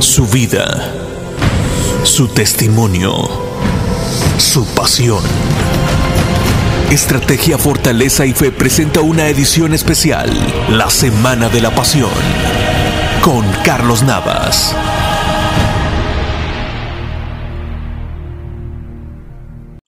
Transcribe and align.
Su 0.00 0.26
vida, 0.26 0.94
su 2.04 2.28
testimonio, 2.28 3.12
su 4.38 4.64
pasión. 4.74 5.24
Estrategia 6.88 7.58
Fortaleza 7.58 8.24
y 8.24 8.32
Fe 8.32 8.52
presenta 8.52 9.00
una 9.00 9.28
edición 9.28 9.74
especial, 9.74 10.30
la 10.70 10.88
Semana 10.88 11.48
de 11.48 11.60
la 11.60 11.74
Pasión, 11.74 12.12
con 13.24 13.44
Carlos 13.64 14.04
Navas. 14.04 14.72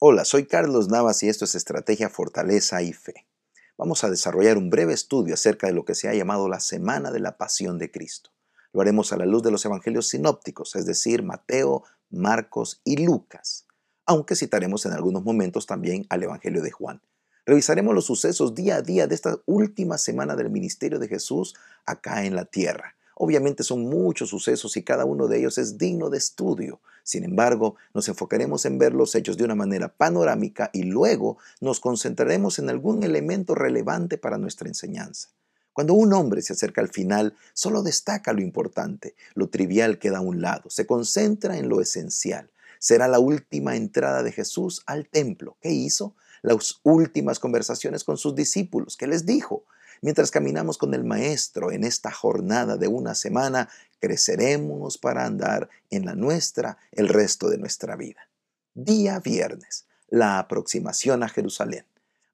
Hola, 0.01 0.25
soy 0.25 0.47
Carlos 0.47 0.89
Navas 0.89 1.23
y 1.23 1.29
esto 1.29 1.45
es 1.45 1.55
Estrategia 1.55 2.09
Fortaleza 2.09 2.83
y 2.83 2.93
Fe. 2.93 3.29
Vamos 3.79 4.03
a 4.03 4.11
desarrollar 4.11 4.59
un 4.59 4.71
breve 4.71 4.93
estudio 4.93 5.35
acerca 5.35 5.69
de 5.69 5.73
lo 5.73 5.85
que 5.85 5.95
se 5.95 6.09
ha 6.09 6.15
llamado 6.15 6.49
la 6.49 6.59
Semana 6.59 7.13
de 7.13 7.21
la 7.21 7.39
Pasión 7.39 7.79
de 7.79 7.93
Cristo. 7.93 8.31
Lo 8.73 8.81
haremos 8.81 9.13
a 9.13 9.17
la 9.17 9.27
luz 9.27 9.43
de 9.43 9.51
los 9.51 9.65
evangelios 9.65 10.09
sinópticos, 10.09 10.77
es 10.77 10.87
decir, 10.87 11.23
Mateo, 11.23 11.83
Marcos 12.11 12.81
y 12.85 13.05
Lucas, 13.05 13.67
aunque 14.07 14.37
citaremos 14.37 14.87
en 14.87 14.93
algunos 14.93 15.25
momentos 15.25 15.67
también 15.67 16.07
al 16.09 16.23
Evangelio 16.23 16.63
de 16.63 16.71
Juan. 16.71 17.01
Revisaremos 17.47 17.95
los 17.95 18.05
sucesos 18.05 18.55
día 18.55 18.77
a 18.77 18.83
día 18.83 19.07
de 19.07 19.15
esta 19.15 19.39
última 19.47 19.99
semana 19.99 20.37
del 20.37 20.51
ministerio 20.51 20.99
de 20.99 21.09
Jesús 21.09 21.55
acá 21.85 22.25
en 22.25 22.37
la 22.37 22.45
tierra. 22.45 22.95
Obviamente 23.17 23.65
son 23.65 23.83
muchos 23.83 24.31
sucesos 24.31 24.77
y 24.77 24.85
cada 24.85 25.05
uno 25.05 25.27
de 25.27 25.39
ellos 25.39 25.59
es 25.59 25.77
digno 25.77 26.09
de 26.09 26.19
estudio. 26.19 26.81
Sin 27.03 27.25
embargo, 27.25 27.77
nos 27.93 28.09
enfocaremos 28.09 28.65
en 28.67 28.79
ver 28.79 28.95
los 28.95 29.15
hechos 29.15 29.37
de 29.37 29.45
una 29.45 29.55
manera 29.55 29.89
panorámica 29.89 30.71
y 30.73 30.85
luego 30.85 31.39
nos 31.61 31.81
concentraremos 31.81 32.59
en 32.59 32.71
algún 32.71 33.03
elemento 33.03 33.55
relevante 33.55 34.17
para 34.17 34.39
nuestra 34.39 34.69
enseñanza. 34.69 35.29
Cuando 35.81 35.95
un 35.95 36.13
hombre 36.13 36.43
se 36.43 36.53
acerca 36.53 36.83
al 36.83 36.91
final, 36.91 37.35
solo 37.55 37.83
destaca 37.83 38.35
lo 38.35 38.43
importante, 38.43 39.15
lo 39.33 39.49
trivial 39.49 39.99
queda 39.99 40.19
a 40.19 40.21
un 40.21 40.43
lado, 40.43 40.69
se 40.69 40.85
concentra 40.85 41.57
en 41.57 41.71
lo 41.71 41.81
esencial. 41.81 42.51
Será 42.79 43.09
la 43.09 43.19
última 43.19 43.77
entrada 43.77 44.23
de 44.23 44.31
Jesús 44.31 44.83
al 44.85 45.09
templo. 45.09 45.57
¿Qué 45.63 45.71
hizo? 45.71 46.15
Las 46.43 46.81
últimas 46.83 47.39
conversaciones 47.39 48.05
con 48.05 48.19
sus 48.19 48.35
discípulos. 48.35 48.99
¿Qué 48.99 49.07
les 49.07 49.25
dijo? 49.25 49.65
Mientras 50.03 50.31
caminamos 50.31 50.77
con 50.77 50.93
el 50.93 51.03
Maestro 51.03 51.73
en 51.73 51.85
esta 51.85 52.11
jornada 52.11 52.77
de 52.77 52.89
una 52.89 53.15
semana, 53.15 53.71
creceremos 54.01 54.99
para 54.99 55.25
andar 55.25 55.71
en 55.89 56.05
la 56.05 56.15
nuestra 56.15 56.77
el 56.93 57.09
resto 57.09 57.49
de 57.49 57.57
nuestra 57.57 57.97
vida. 57.97 58.29
Día 58.75 59.19
viernes, 59.19 59.87
la 60.11 60.41
aproximación 60.41 61.23
a 61.23 61.31
Jerusalén. 61.31 61.87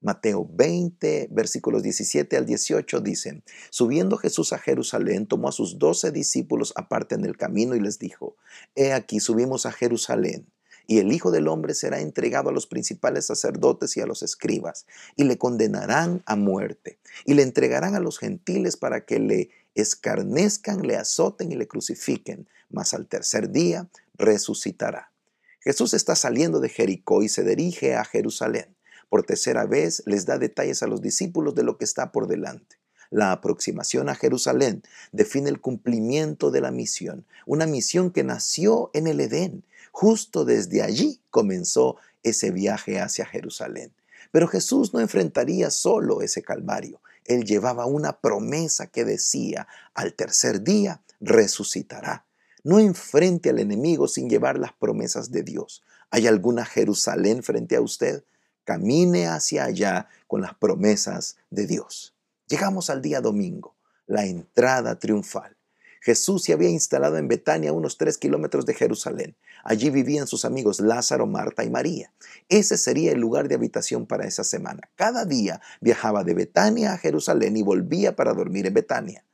Mateo 0.06 0.48
20, 0.48 1.30
versículos 1.32 1.82
17 1.82 2.36
al 2.36 2.46
18 2.46 3.00
dicen, 3.00 3.42
Subiendo 3.70 4.16
Jesús 4.16 4.52
a 4.52 4.58
Jerusalén, 4.58 5.26
tomó 5.26 5.48
a 5.48 5.52
sus 5.52 5.80
doce 5.80 6.12
discípulos 6.12 6.72
aparte 6.76 7.16
en 7.16 7.24
el 7.24 7.36
camino 7.36 7.74
y 7.74 7.80
les 7.80 7.98
dijo, 7.98 8.36
He 8.76 8.92
aquí 8.92 9.18
subimos 9.18 9.66
a 9.66 9.72
Jerusalén 9.72 10.46
y 10.86 10.98
el 10.98 11.12
Hijo 11.12 11.32
del 11.32 11.48
Hombre 11.48 11.74
será 11.74 11.98
entregado 11.98 12.50
a 12.50 12.52
los 12.52 12.68
principales 12.68 13.26
sacerdotes 13.26 13.96
y 13.96 14.00
a 14.00 14.06
los 14.06 14.22
escribas, 14.22 14.86
y 15.16 15.24
le 15.24 15.38
condenarán 15.38 16.22
a 16.24 16.36
muerte, 16.36 17.00
y 17.24 17.34
le 17.34 17.42
entregarán 17.42 17.96
a 17.96 18.00
los 18.00 18.20
gentiles 18.20 18.76
para 18.76 19.04
que 19.04 19.18
le 19.18 19.50
escarnezcan, 19.74 20.82
le 20.82 20.94
azoten 20.94 21.50
y 21.50 21.56
le 21.56 21.66
crucifiquen, 21.66 22.48
mas 22.70 22.94
al 22.94 23.08
tercer 23.08 23.50
día 23.50 23.88
resucitará. 24.14 25.10
Jesús 25.58 25.94
está 25.94 26.14
saliendo 26.14 26.60
de 26.60 26.68
Jericó 26.68 27.24
y 27.24 27.28
se 27.28 27.42
dirige 27.42 27.96
a 27.96 28.04
Jerusalén. 28.04 28.75
Por 29.08 29.24
tercera 29.24 29.66
vez 29.66 30.02
les 30.06 30.26
da 30.26 30.38
detalles 30.38 30.82
a 30.82 30.86
los 30.86 31.00
discípulos 31.00 31.54
de 31.54 31.62
lo 31.62 31.78
que 31.78 31.84
está 31.84 32.12
por 32.12 32.26
delante. 32.26 32.76
La 33.10 33.32
aproximación 33.32 34.08
a 34.08 34.14
Jerusalén 34.14 34.82
define 35.12 35.48
el 35.48 35.60
cumplimiento 35.60 36.50
de 36.50 36.60
la 36.60 36.72
misión, 36.72 37.24
una 37.46 37.66
misión 37.66 38.10
que 38.10 38.24
nació 38.24 38.90
en 38.94 39.06
el 39.06 39.20
Edén 39.20 39.62
Justo 39.98 40.44
desde 40.44 40.82
allí 40.82 41.22
comenzó 41.30 41.96
ese 42.22 42.50
viaje 42.50 43.00
hacia 43.00 43.24
Jerusalén. 43.24 43.94
Pero 44.30 44.46
Jesús 44.46 44.92
no 44.92 45.00
enfrentaría 45.00 45.70
solo 45.70 46.20
ese 46.20 46.42
calvario. 46.42 47.00
Él 47.24 47.46
llevaba 47.46 47.86
una 47.86 48.20
promesa 48.20 48.88
que 48.88 49.06
decía, 49.06 49.66
al 49.94 50.12
tercer 50.12 50.62
día 50.62 51.00
resucitará. 51.18 52.26
No 52.62 52.78
enfrente 52.78 53.48
al 53.48 53.58
enemigo 53.58 54.06
sin 54.06 54.28
llevar 54.28 54.58
las 54.58 54.74
promesas 54.74 55.30
de 55.30 55.42
Dios. 55.42 55.82
¿Hay 56.10 56.26
alguna 56.26 56.66
Jerusalén 56.66 57.42
frente 57.42 57.74
a 57.76 57.80
usted? 57.80 58.22
Camine 58.66 59.28
hacia 59.28 59.62
allá 59.62 60.08
con 60.26 60.42
las 60.42 60.54
promesas 60.54 61.36
de 61.50 61.68
Dios. 61.68 62.16
Llegamos 62.48 62.90
al 62.90 63.00
día 63.00 63.20
domingo, 63.20 63.76
la 64.08 64.26
entrada 64.26 64.98
triunfal. 64.98 65.56
Jesús 66.00 66.42
se 66.42 66.52
había 66.52 66.68
instalado 66.68 67.16
en 67.16 67.28
Betania, 67.28 67.72
unos 67.72 67.96
tres 67.96 68.18
kilómetros 68.18 68.66
de 68.66 68.74
Jerusalén. 68.74 69.36
Allí 69.62 69.90
vivían 69.90 70.26
sus 70.26 70.44
amigos 70.44 70.80
Lázaro, 70.80 71.28
Marta 71.28 71.62
y 71.62 71.70
María. 71.70 72.12
Ese 72.48 72.76
sería 72.76 73.12
el 73.12 73.20
lugar 73.20 73.46
de 73.46 73.54
habitación 73.54 74.04
para 74.04 74.26
esa 74.26 74.42
semana. 74.42 74.90
Cada 74.96 75.24
día 75.24 75.60
viajaba 75.80 76.24
de 76.24 76.34
Betania 76.34 76.92
a 76.92 76.98
Jerusalén 76.98 77.56
y 77.56 77.62
volvía 77.62 78.16
para 78.16 78.34
dormir 78.34 78.66
en 78.66 78.74
Betania. 78.74 79.24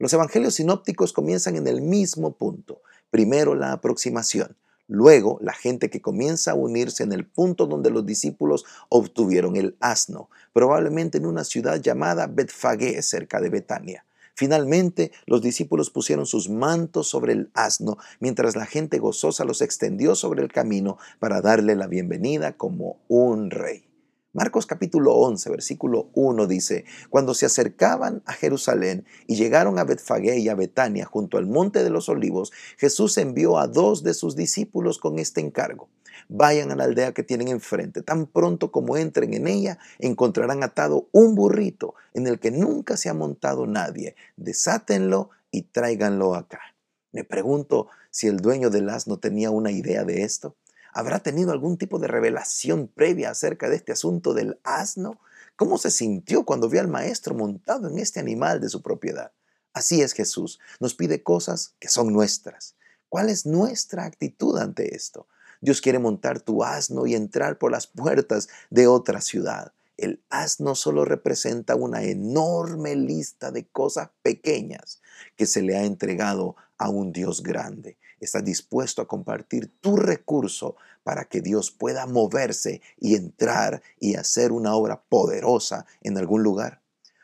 Los 0.00 0.12
evangelios 0.12 0.54
sinópticos 0.54 1.12
comienzan 1.12 1.54
en 1.54 1.68
el 1.68 1.80
mismo 1.80 2.36
punto. 2.36 2.82
Primero 3.10 3.54
la 3.54 3.70
aproximación, 3.70 4.56
luego 4.90 5.38
la 5.40 5.54
gente 5.54 5.88
que 5.88 6.02
comienza 6.02 6.50
a 6.50 6.54
unirse 6.54 7.04
en 7.04 7.12
el 7.12 7.24
punto 7.24 7.66
donde 7.66 7.90
los 7.90 8.04
discípulos 8.04 8.64
obtuvieron 8.88 9.56
el 9.56 9.76
asno, 9.80 10.28
probablemente 10.52 11.18
en 11.18 11.26
una 11.26 11.44
ciudad 11.44 11.80
llamada 11.80 12.26
Betfagé, 12.26 13.00
cerca 13.00 13.40
de 13.40 13.50
Betania. 13.50 14.04
Finalmente, 14.34 15.12
los 15.26 15.42
discípulos 15.42 15.90
pusieron 15.90 16.26
sus 16.26 16.48
mantos 16.48 17.08
sobre 17.08 17.34
el 17.34 17.50
asno, 17.54 17.98
mientras 18.18 18.56
la 18.56 18.66
gente 18.66 18.98
gozosa 18.98 19.44
los 19.44 19.62
extendió 19.62 20.14
sobre 20.14 20.42
el 20.42 20.50
camino 20.50 20.98
para 21.18 21.40
darle 21.40 21.76
la 21.76 21.86
bienvenida 21.86 22.52
como 22.56 22.96
un 23.08 23.50
rey. 23.50 23.89
Marcos 24.32 24.64
capítulo 24.64 25.16
11, 25.16 25.50
versículo 25.50 26.08
1 26.14 26.46
dice, 26.46 26.84
Cuando 27.08 27.34
se 27.34 27.46
acercaban 27.46 28.22
a 28.26 28.32
Jerusalén 28.32 29.04
y 29.26 29.34
llegaron 29.34 29.76
a 29.76 29.82
Betfagé 29.82 30.38
y 30.38 30.48
a 30.48 30.54
Betania 30.54 31.04
junto 31.04 31.36
al 31.36 31.46
monte 31.46 31.82
de 31.82 31.90
los 31.90 32.08
olivos, 32.08 32.52
Jesús 32.78 33.18
envió 33.18 33.58
a 33.58 33.66
dos 33.66 34.04
de 34.04 34.14
sus 34.14 34.36
discípulos 34.36 34.98
con 34.98 35.18
este 35.18 35.40
encargo. 35.40 35.88
Vayan 36.28 36.70
a 36.70 36.76
la 36.76 36.84
aldea 36.84 37.12
que 37.12 37.24
tienen 37.24 37.48
enfrente. 37.48 38.02
Tan 38.02 38.26
pronto 38.26 38.70
como 38.70 38.96
entren 38.96 39.34
en 39.34 39.48
ella, 39.48 39.80
encontrarán 39.98 40.62
atado 40.62 41.08
un 41.10 41.34
burrito 41.34 41.94
en 42.14 42.28
el 42.28 42.38
que 42.38 42.52
nunca 42.52 42.96
se 42.96 43.08
ha 43.08 43.14
montado 43.14 43.66
nadie. 43.66 44.14
Desátenlo 44.36 45.30
y 45.50 45.62
tráiganlo 45.62 46.36
acá. 46.36 46.60
Me 47.10 47.24
pregunto 47.24 47.88
si 48.12 48.28
el 48.28 48.36
dueño 48.36 48.70
del 48.70 48.90
asno 48.90 49.18
tenía 49.18 49.50
una 49.50 49.72
idea 49.72 50.04
de 50.04 50.22
esto. 50.22 50.54
¿Habrá 50.92 51.20
tenido 51.20 51.52
algún 51.52 51.78
tipo 51.78 51.98
de 51.98 52.08
revelación 52.08 52.88
previa 52.88 53.30
acerca 53.30 53.68
de 53.68 53.76
este 53.76 53.92
asunto 53.92 54.34
del 54.34 54.58
asno? 54.64 55.20
¿Cómo 55.56 55.78
se 55.78 55.90
sintió 55.90 56.44
cuando 56.44 56.68
vio 56.68 56.80
al 56.80 56.88
maestro 56.88 57.34
montado 57.34 57.88
en 57.88 57.98
este 57.98 58.20
animal 58.20 58.60
de 58.60 58.68
su 58.68 58.82
propiedad? 58.82 59.32
Así 59.72 60.02
es 60.02 60.14
Jesús, 60.14 60.58
nos 60.80 60.94
pide 60.94 61.22
cosas 61.22 61.74
que 61.78 61.88
son 61.88 62.12
nuestras. 62.12 62.74
¿Cuál 63.08 63.28
es 63.28 63.46
nuestra 63.46 64.04
actitud 64.04 64.58
ante 64.58 64.94
esto? 64.94 65.28
Dios 65.60 65.80
quiere 65.80 65.98
montar 65.98 66.40
tu 66.40 66.64
asno 66.64 67.06
y 67.06 67.14
entrar 67.14 67.58
por 67.58 67.70
las 67.70 67.86
puertas 67.86 68.48
de 68.70 68.86
otra 68.86 69.20
ciudad. 69.20 69.72
El 69.96 70.24
asno 70.30 70.74
solo 70.74 71.04
representa 71.04 71.76
una 71.76 72.02
enorme 72.02 72.96
lista 72.96 73.50
de 73.52 73.68
cosas 73.68 74.08
pequeñas 74.22 75.02
que 75.36 75.44
se 75.44 75.60
le 75.60 75.76
ha 75.76 75.84
entregado 75.84 76.56
a 76.78 76.88
un 76.88 77.12
Dios 77.12 77.42
grande. 77.42 77.98
Estás 78.20 78.44
dispuesto 78.44 79.02
a 79.02 79.08
compartir 79.08 79.72
tu 79.80 79.96
recurso 79.96 80.76
para 81.02 81.24
que 81.24 81.40
Dios 81.40 81.70
pueda 81.70 82.06
moverse 82.06 82.82
y 82.98 83.16
entrar 83.16 83.82
y 83.98 84.14
hacer 84.14 84.52
una 84.52 84.74
obra 84.74 85.02
poderosa 85.08 85.86
en 86.02 86.18
algún 86.18 86.42
lugar. 86.42 86.82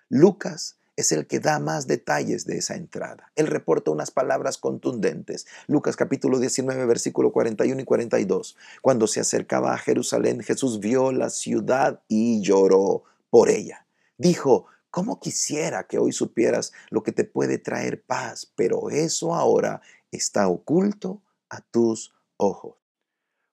Lucas 0.09 0.77
es 0.97 1.13
el 1.13 1.27
que 1.27 1.41
da 1.41 1.59
más 1.59 1.87
detalles 1.87 2.47
de 2.47 2.57
esa 2.57 2.75
entrada. 2.75 3.31
Él 3.37 3.47
reporta 3.47 3.91
unas 3.91 4.11
palabras 4.11 4.57
contundentes. 4.57 5.47
Lucas 5.67 5.95
capítulo 5.95 6.39
19, 6.39 6.87
versículo 6.87 7.33
41 7.33 7.83
y 7.83 7.85
42. 7.85 8.57
Cuando 8.81 9.07
se 9.07 9.21
acercaba 9.21 9.75
a 9.75 9.79
Jerusalén, 9.79 10.41
Jesús 10.41 10.81
vio 10.81 11.13
la 11.13 11.29
ciudad 11.29 12.01
y 12.09 12.41
lloró 12.41 13.05
por 13.29 13.51
ella. 13.51 13.87
Dijo, 14.17 14.67
¿cómo 14.91 15.21
quisiera 15.21 15.87
que 15.87 15.99
hoy 15.99 16.13
supieras 16.13 16.73
lo 16.89 17.03
que 17.03 17.13
te 17.13 17.25
puede 17.25 17.59
traer 17.59 18.03
paz? 18.03 18.51
Pero 18.57 18.89
eso 18.89 19.35
ahora 19.35 19.83
está 20.17 20.49
oculto 20.49 21.23
a 21.49 21.61
tus 21.61 22.15
ojos. 22.37 22.77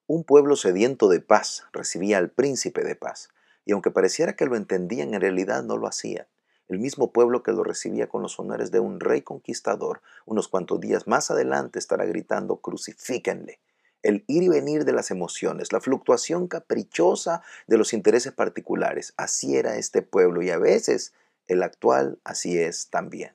Un 0.06 0.24
pueblo 0.24 0.56
sediento 0.56 1.08
de 1.08 1.20
paz 1.20 1.64
recibía 1.72 2.18
al 2.18 2.30
príncipe 2.30 2.82
de 2.82 2.96
paz, 2.96 3.30
y 3.64 3.72
aunque 3.72 3.90
pareciera 3.90 4.36
que 4.36 4.46
lo 4.46 4.56
entendían, 4.56 5.14
en 5.14 5.20
realidad 5.20 5.62
no 5.62 5.76
lo 5.76 5.86
hacían. 5.86 6.26
El 6.68 6.78
mismo 6.78 7.12
pueblo 7.12 7.42
que 7.42 7.52
lo 7.52 7.62
recibía 7.62 8.08
con 8.08 8.22
los 8.22 8.38
honores 8.38 8.70
de 8.70 8.80
un 8.80 9.00
rey 9.00 9.22
conquistador, 9.22 10.00
unos 10.26 10.48
cuantos 10.48 10.80
días 10.80 11.06
más 11.06 11.30
adelante 11.30 11.78
estará 11.78 12.04
gritando, 12.06 12.56
crucifíquenle. 12.56 13.60
El 14.02 14.24
ir 14.26 14.42
y 14.42 14.48
venir 14.48 14.84
de 14.84 14.92
las 14.92 15.10
emociones, 15.10 15.72
la 15.72 15.80
fluctuación 15.80 16.48
caprichosa 16.48 17.42
de 17.66 17.78
los 17.78 17.92
intereses 17.92 18.32
particulares, 18.32 19.14
así 19.16 19.56
era 19.56 19.76
este 19.76 20.02
pueblo 20.02 20.42
y 20.42 20.50
a 20.50 20.58
veces 20.58 21.14
el 21.46 21.62
actual 21.62 22.18
así 22.24 22.58
es 22.58 22.88
también. 22.88 23.34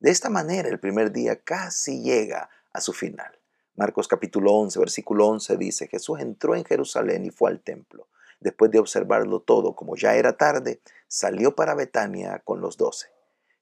De 0.00 0.10
esta 0.10 0.30
manera 0.30 0.68
el 0.68 0.80
primer 0.80 1.12
día 1.12 1.36
casi 1.36 2.02
llega 2.02 2.50
a 2.72 2.80
su 2.80 2.92
final. 2.92 3.38
Marcos 3.74 4.06
capítulo 4.06 4.52
11, 4.52 4.78
versículo 4.78 5.26
11 5.28 5.56
dice, 5.56 5.88
Jesús 5.88 6.20
entró 6.20 6.54
en 6.54 6.64
Jerusalén 6.64 7.24
y 7.24 7.30
fue 7.30 7.50
al 7.50 7.60
templo. 7.60 8.08
Después 8.40 8.70
de 8.70 8.78
observarlo 8.78 9.40
todo, 9.40 9.74
como 9.74 9.96
ya 9.96 10.14
era 10.14 10.36
tarde, 10.36 10.82
salió 11.08 11.54
para 11.54 11.74
Betania 11.74 12.40
con 12.44 12.60
los 12.60 12.76
doce. 12.76 13.08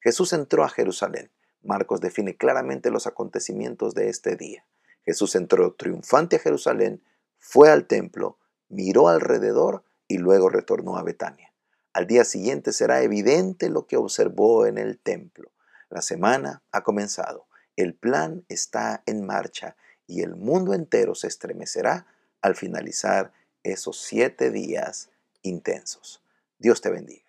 Jesús 0.00 0.32
entró 0.32 0.64
a 0.64 0.68
Jerusalén. 0.68 1.30
Marcos 1.62 2.00
define 2.00 2.36
claramente 2.36 2.90
los 2.90 3.06
acontecimientos 3.06 3.94
de 3.94 4.08
este 4.08 4.36
día. 4.36 4.64
Jesús 5.04 5.34
entró 5.34 5.74
triunfante 5.74 6.36
a 6.36 6.38
Jerusalén, 6.40 7.02
fue 7.38 7.70
al 7.70 7.86
templo, 7.86 8.38
miró 8.68 9.08
alrededor 9.08 9.84
y 10.08 10.18
luego 10.18 10.48
retornó 10.48 10.96
a 10.96 11.02
Betania. 11.02 11.52
Al 11.92 12.06
día 12.06 12.24
siguiente 12.24 12.72
será 12.72 13.02
evidente 13.02 13.68
lo 13.68 13.86
que 13.86 13.96
observó 13.96 14.66
en 14.66 14.78
el 14.78 14.98
templo. 14.98 15.52
La 15.88 16.02
semana 16.02 16.62
ha 16.70 16.82
comenzado, 16.82 17.46
el 17.76 17.94
plan 17.94 18.44
está 18.48 19.02
en 19.06 19.24
marcha 19.24 19.76
y 20.06 20.22
el 20.22 20.36
mundo 20.36 20.74
entero 20.74 21.14
se 21.14 21.28
estremecerá 21.28 22.06
al 22.42 22.56
finalizar 22.56 23.32
esos 23.62 24.00
siete 24.00 24.50
días 24.50 25.10
intensos. 25.42 26.22
Dios 26.58 26.80
te 26.80 26.90
bendiga. 26.90 27.24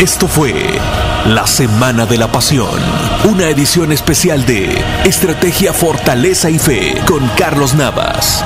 Esto 0.00 0.28
fue 0.28 0.52
la 1.26 1.46
Semana 1.46 2.04
de 2.04 2.18
la 2.18 2.30
Pasión, 2.30 2.78
una 3.30 3.48
edición 3.48 3.92
especial 3.92 4.44
de 4.44 4.68
Estrategia 5.04 5.72
Fortaleza 5.72 6.50
y 6.50 6.58
Fe 6.58 6.94
con 7.06 7.26
Carlos 7.38 7.74
Navas. 7.74 8.44